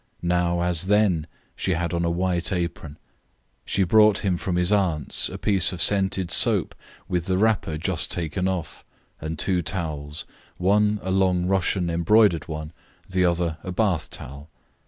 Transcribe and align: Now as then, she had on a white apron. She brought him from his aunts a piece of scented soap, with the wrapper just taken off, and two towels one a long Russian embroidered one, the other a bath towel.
Now 0.23 0.61
as 0.61 0.87
then, 0.87 1.27
she 1.55 1.73
had 1.73 1.93
on 1.93 2.03
a 2.03 2.09
white 2.09 2.51
apron. 2.51 2.97
She 3.65 3.83
brought 3.83 4.25
him 4.25 4.35
from 4.35 4.55
his 4.55 4.71
aunts 4.71 5.29
a 5.29 5.37
piece 5.37 5.71
of 5.71 5.79
scented 5.79 6.31
soap, 6.31 6.73
with 7.07 7.27
the 7.27 7.37
wrapper 7.37 7.77
just 7.77 8.09
taken 8.09 8.47
off, 8.47 8.83
and 9.19 9.37
two 9.37 9.61
towels 9.61 10.25
one 10.57 10.99
a 11.03 11.11
long 11.11 11.45
Russian 11.45 11.87
embroidered 11.91 12.47
one, 12.47 12.73
the 13.07 13.25
other 13.25 13.59
a 13.63 13.71
bath 13.71 14.09
towel. 14.09 14.49